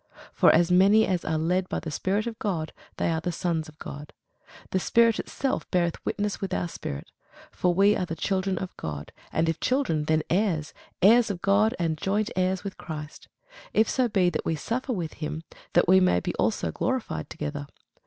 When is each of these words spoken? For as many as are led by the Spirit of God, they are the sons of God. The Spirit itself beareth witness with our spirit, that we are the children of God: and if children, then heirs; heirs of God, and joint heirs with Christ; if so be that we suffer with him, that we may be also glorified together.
For 0.33 0.51
as 0.51 0.71
many 0.71 1.05
as 1.05 1.23
are 1.23 1.37
led 1.37 1.69
by 1.69 1.79
the 1.79 1.91
Spirit 1.91 2.25
of 2.25 2.39
God, 2.39 2.73
they 2.97 3.11
are 3.11 3.21
the 3.21 3.31
sons 3.31 3.69
of 3.69 3.77
God. 3.77 4.13
The 4.71 4.79
Spirit 4.79 5.19
itself 5.19 5.69
beareth 5.69 6.03
witness 6.03 6.41
with 6.41 6.55
our 6.55 6.67
spirit, 6.67 7.11
that 7.61 7.69
we 7.69 7.95
are 7.95 8.07
the 8.07 8.15
children 8.15 8.57
of 8.57 8.75
God: 8.77 9.11
and 9.31 9.47
if 9.47 9.59
children, 9.59 10.05
then 10.05 10.23
heirs; 10.27 10.73
heirs 11.03 11.29
of 11.29 11.43
God, 11.43 11.75
and 11.77 11.99
joint 11.99 12.31
heirs 12.35 12.63
with 12.63 12.77
Christ; 12.79 13.27
if 13.73 13.87
so 13.87 14.09
be 14.09 14.31
that 14.31 14.43
we 14.43 14.55
suffer 14.55 14.91
with 14.91 15.13
him, 15.13 15.43
that 15.73 15.87
we 15.87 15.99
may 15.99 16.19
be 16.19 16.33
also 16.33 16.71
glorified 16.71 17.29
together. 17.29 17.67